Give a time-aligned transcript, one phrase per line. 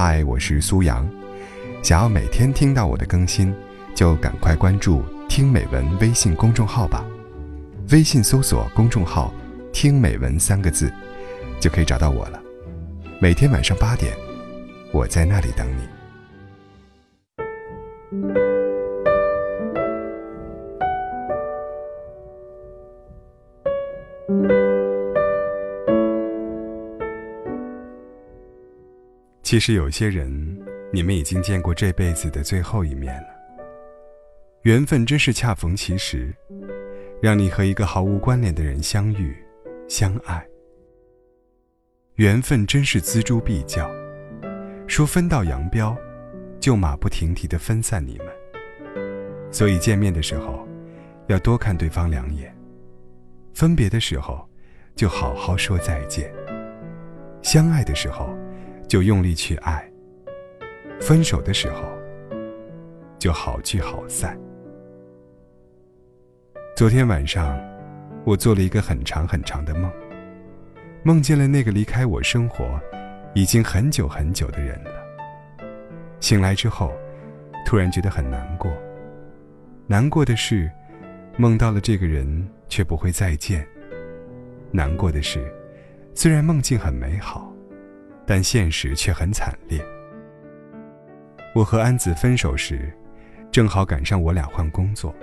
[0.00, 1.04] 嗨，我是苏阳。
[1.82, 3.52] 想要每天听到我的更新，
[3.96, 7.04] 就赶快关注“听美文”微信公众号吧。
[7.90, 9.34] 微信搜索公众号
[9.74, 10.88] “听美文”三个字，
[11.58, 12.40] 就可以找到我了。
[13.20, 14.16] 每天晚上八点，
[14.92, 15.82] 我在那里等你。
[29.48, 30.28] 其实有些人，
[30.92, 33.28] 你们已经见过这辈子的最后一面了。
[34.64, 36.36] 缘分真是恰逢其时，
[37.22, 39.34] 让你和一个毫无关联的人相遇、
[39.88, 40.46] 相爱。
[42.16, 43.90] 缘分真是锱铢必较，
[44.86, 45.96] 说分道扬镳，
[46.60, 48.26] 就马不停蹄的分散你们。
[49.50, 50.68] 所以见面的时候，
[51.28, 52.52] 要多看对方两眼；
[53.54, 54.46] 分别的时候，
[54.94, 56.26] 就好好说再见；
[57.42, 58.28] 相爱的时候。
[58.88, 59.86] 就用力去爱。
[61.00, 61.82] 分手的时候，
[63.18, 64.36] 就好聚好散。
[66.74, 67.60] 昨天晚上，
[68.24, 69.92] 我做了一个很长很长的梦，
[71.02, 72.80] 梦见了那个离开我生活
[73.34, 74.90] 已经很久很久的人了。
[76.20, 76.92] 醒来之后，
[77.66, 78.72] 突然觉得很难过。
[79.86, 80.70] 难过的是，
[81.36, 83.66] 梦到了这个人却不会再见。
[84.70, 85.52] 难过的是，
[86.14, 87.52] 虽然梦境很美好。
[88.28, 89.82] 但现实却很惨烈。
[91.54, 92.92] 我和安子分手时，
[93.50, 95.14] 正好赶上我俩换工作。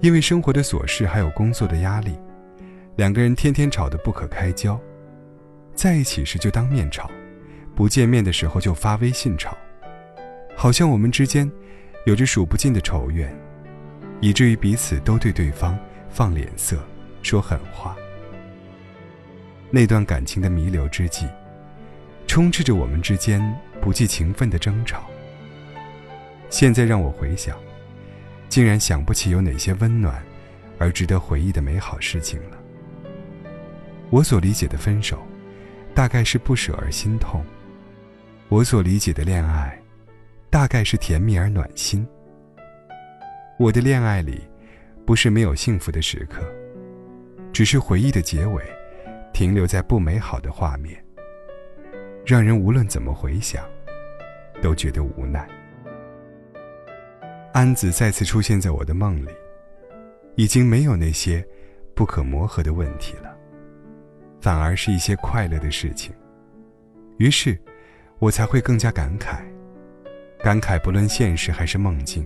[0.00, 2.18] 因为生活的琐事还有工作的压力，
[2.96, 4.80] 两个人天天吵得不可开交。
[5.74, 7.10] 在一起时就当面吵，
[7.76, 9.54] 不见面的时候就发微信吵，
[10.56, 11.50] 好像我们之间
[12.06, 13.30] 有着数不尽的仇怨，
[14.22, 16.82] 以至于彼此都对对方放脸色、
[17.22, 17.94] 说狠话。
[19.70, 21.26] 那段感情的弥留之际。
[22.30, 23.42] 充斥着我们之间
[23.80, 25.10] 不计情分的争吵。
[26.48, 27.58] 现在让我回想，
[28.48, 30.22] 竟然想不起有哪些温暖
[30.78, 32.56] 而值得回忆的美好事情了。
[34.10, 35.26] 我所理解的分手，
[35.92, 37.42] 大概是不舍而心痛；
[38.48, 39.76] 我所理解的恋爱，
[40.50, 42.06] 大概是甜蜜而暖心。
[43.58, 44.40] 我的恋爱里，
[45.04, 46.44] 不是没有幸福的时刻，
[47.52, 48.62] 只是回忆的结尾，
[49.32, 51.04] 停留在不美好的画面。
[52.30, 53.64] 让人无论怎么回想，
[54.62, 55.48] 都觉得无奈。
[57.52, 59.30] 安子再次出现在我的梦里，
[60.36, 61.44] 已经没有那些
[61.92, 63.36] 不可磨合的问题了，
[64.40, 66.14] 反而是一些快乐的事情。
[67.18, 67.58] 于是，
[68.20, 69.40] 我才会更加感慨，
[70.38, 72.24] 感慨不论现实还是梦境，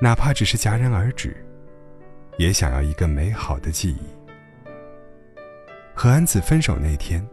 [0.00, 1.36] 哪怕只是戛然而止，
[2.36, 4.08] 也想要一个美好的记忆。
[5.94, 7.24] 和安子分手那天。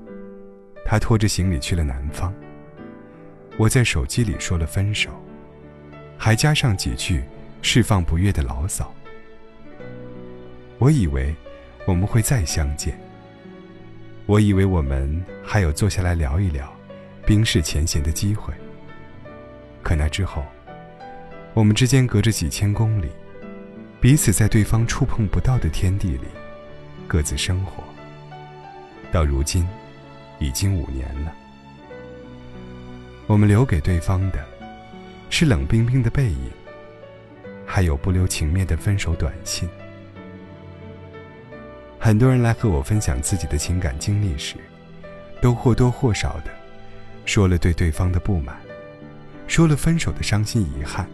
[0.91, 2.33] 他拖着行李去了南方。
[3.55, 5.09] 我在手机里说了分手，
[6.17, 7.23] 还加上几句
[7.61, 8.93] 释放不悦的牢骚。
[10.79, 11.33] 我以为
[11.85, 12.99] 我们会再相见，
[14.25, 16.69] 我以为我们还有坐下来聊一聊
[17.25, 18.53] 冰释前嫌的机会。
[19.81, 20.43] 可那之后，
[21.53, 23.07] 我们之间隔着几千公里，
[24.01, 26.27] 彼此在对方触碰不到的天地里
[27.07, 27.81] 各自生活。
[29.09, 29.65] 到如今。
[30.41, 31.31] 已经五年了，
[33.27, 34.43] 我们留给对方的，
[35.29, 36.51] 是冷冰冰的背影，
[37.63, 39.69] 还有不留情面的分手短信。
[41.99, 44.55] 很多人来和我分享自己的情感经历时，
[45.39, 46.51] 都或多或少的
[47.25, 48.57] 说了对对方的不满，
[49.45, 51.07] 说了分手的伤心遗憾，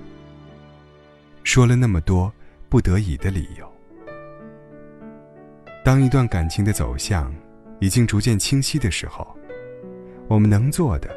[1.43, 2.31] 说了那么多
[2.69, 3.69] 不得已的理由。
[5.83, 7.33] 当一段感情的走向，
[7.79, 9.27] 已经逐渐清晰的时候，
[10.27, 11.09] 我们能做的，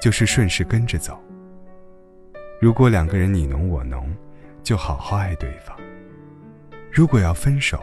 [0.00, 1.18] 就是顺势跟着走。
[2.60, 4.14] 如果两个人你侬我侬，
[4.62, 5.74] 就好好爱对方；
[6.92, 7.80] 如果要分手，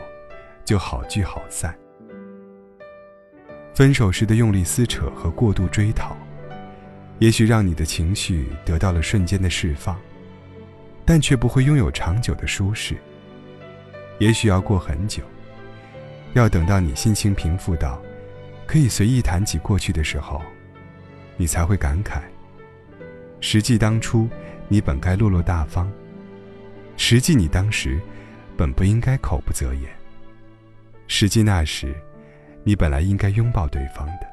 [0.63, 1.77] 就好聚好散。
[3.73, 6.15] 分手时的用力撕扯和过度追讨，
[7.19, 9.99] 也许让你的情绪得到了瞬间的释放，
[11.05, 12.95] 但却不会拥有长久的舒适。
[14.19, 15.21] 也许要过很久。
[16.37, 18.01] 要等到你心情平复到
[18.65, 20.41] 可以随意谈起过去的时候，
[21.35, 22.21] 你才会感慨：
[23.39, 24.29] 实际当初
[24.67, 25.89] 你本该落落大方，
[26.95, 27.99] 实际你当时
[28.55, 29.89] 本不应该口不择言，
[31.07, 31.95] 实际那时
[32.63, 34.27] 你本来应该拥抱对方的。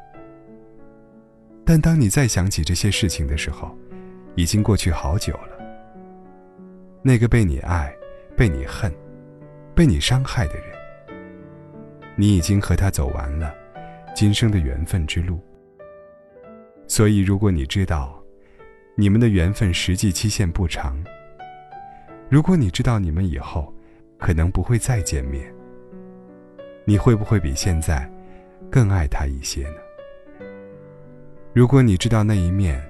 [1.64, 3.74] 但当你再想起这些事情的时候，
[4.34, 5.54] 已经过去好久了。
[7.02, 7.94] 那个被你爱、
[8.36, 8.92] 被你恨、
[9.74, 10.73] 被你伤害的人。
[12.16, 13.54] 你已经和他走完了
[14.14, 15.40] 今生的缘分之路。
[16.86, 18.22] 所以，如果你知道
[18.94, 21.02] 你们的缘分实际期限不长，
[22.28, 23.72] 如果你知道你们以后
[24.18, 25.52] 可能不会再见面，
[26.84, 28.08] 你会不会比现在
[28.70, 29.76] 更爱他一些呢？
[31.52, 32.82] 如果你知道那一面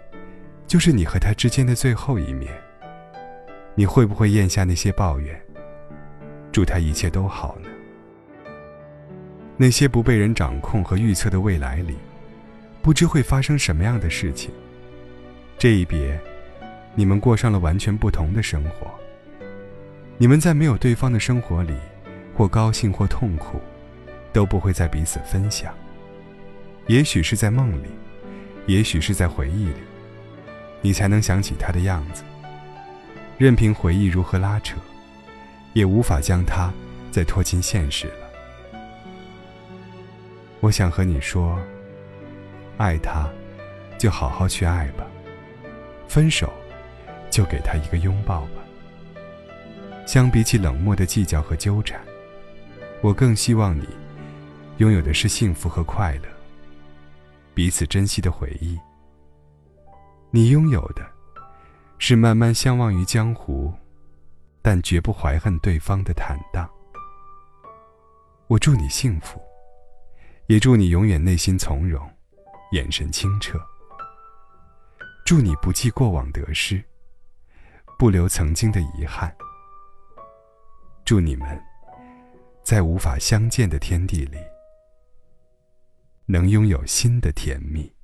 [0.66, 2.52] 就是你和他之间的最后一面，
[3.74, 5.40] 你会不会咽下那些抱怨，
[6.50, 7.68] 祝他一切都好呢？
[9.56, 11.96] 那些不被人掌控和预测的未来里。
[12.82, 14.50] 不知会发生什么样的事情。
[15.56, 16.20] 这一别，
[16.94, 18.92] 你们过上了完全不同的生活。
[20.18, 21.72] 你们在没有对方的生活里，
[22.36, 23.58] 或高兴或痛苦，
[24.34, 25.72] 都不会再彼此分享。
[26.86, 27.88] 也许是在梦里，
[28.66, 29.80] 也许是在回忆里，
[30.82, 32.22] 你才能想起他的样子。
[33.38, 34.76] 任凭回忆如何拉扯，
[35.72, 36.70] 也无法将他
[37.10, 38.23] 再拖进现实了。
[40.64, 41.60] 我想和你说。
[42.78, 43.28] 爱他，
[43.98, 45.04] 就好好去爱吧；
[46.08, 46.50] 分手，
[47.30, 48.62] 就给他一个拥抱吧。
[50.06, 52.00] 相比起冷漠的计较和纠缠，
[53.02, 53.86] 我更希望你
[54.78, 56.28] 拥有的是幸福和快乐，
[57.52, 58.80] 彼此珍惜的回忆。
[60.30, 61.06] 你拥有的，
[61.98, 63.70] 是慢慢相忘于江湖，
[64.62, 66.66] 但绝不怀恨对方的坦荡。
[68.46, 69.38] 我祝你幸福，
[70.46, 72.08] 也祝你永远内心从容。
[72.72, 73.60] 眼神清澈，
[75.24, 76.82] 祝你不计过往得失，
[77.96, 79.32] 不留曾经的遗憾。
[81.04, 81.62] 祝你们
[82.64, 84.38] 在无法相见的天地里，
[86.26, 87.94] 能拥有新的甜蜜。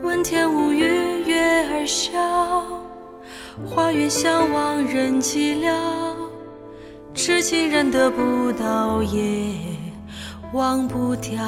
[0.00, 2.12] 问天无语，月儿笑，
[3.66, 5.74] 花月相望人寂寥。
[7.14, 9.54] 痴情人得不到，也
[10.52, 11.42] 忘不掉。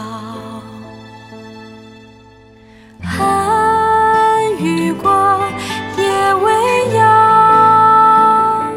[3.03, 5.39] 寒雨过。
[5.99, 6.51] 夜未
[6.95, 8.73] 央，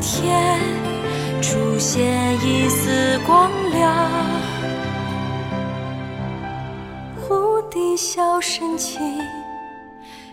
[0.00, 0.58] 天
[1.40, 3.90] 出现一丝光亮，
[8.04, 9.00] 笑深情，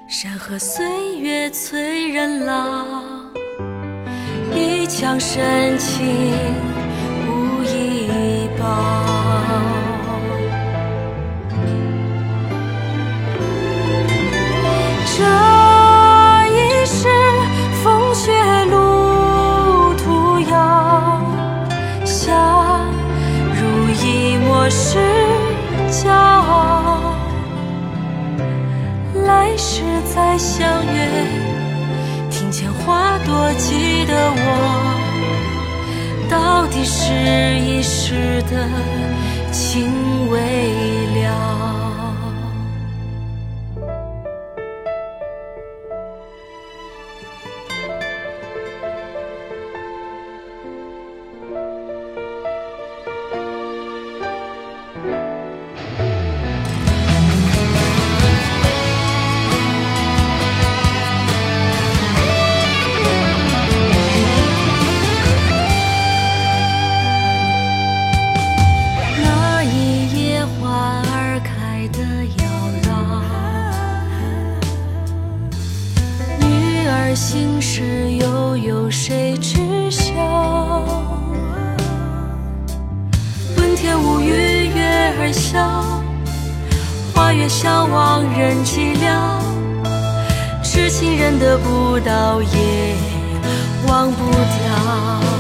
[0.08, 2.84] 山河岁月催人老，
[4.56, 6.04] 一腔深情
[7.28, 9.09] 无以报。
[32.30, 34.48] 庭前花朵记得我，
[36.30, 37.14] 到底是
[37.60, 38.70] 一时的
[39.52, 40.38] 情未
[41.24, 41.79] 了。
[77.20, 77.84] 心事
[78.14, 80.16] 又有谁知晓？
[83.58, 85.84] 问天无语，月儿笑，
[87.14, 89.04] 花月相望人寂寥。
[90.64, 92.96] 痴情人得不到，也
[93.86, 95.39] 忘不掉。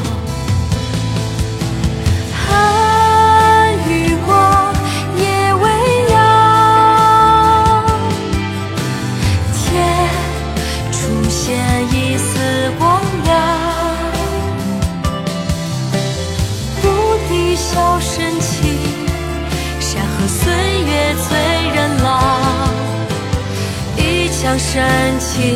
[24.59, 25.55] 深情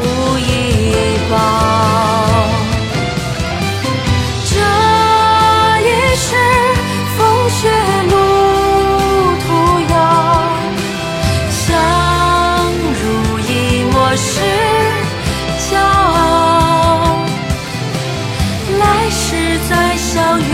[0.00, 0.04] 无
[0.36, 0.42] 一
[1.30, 1.32] 报。
[4.50, 4.52] 这
[5.80, 6.26] 一世
[7.16, 7.70] 风雪
[8.10, 8.12] 路
[9.40, 9.46] 途
[9.94, 9.94] 遥，
[11.50, 11.62] 相
[13.00, 13.00] 濡
[13.48, 13.50] 以
[13.92, 14.26] 沫是
[15.70, 17.22] 骄傲。
[18.80, 19.22] 来世
[19.70, 20.44] 再相约，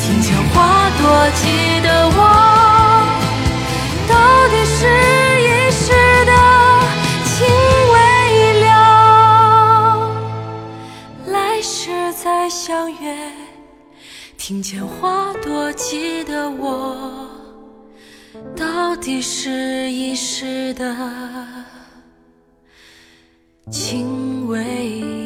[0.00, 0.54] 庭前花
[0.98, 1.02] 朵
[1.34, 1.44] 记
[12.46, 13.32] 再相约，
[14.38, 17.28] 听见花朵记得我。
[18.54, 20.96] 到底是一时的
[23.68, 25.25] 情未。